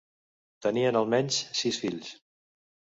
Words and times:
Tenien 0.67 0.97
almenys 1.03 1.39
sis 1.63 1.81
fills. 1.85 2.13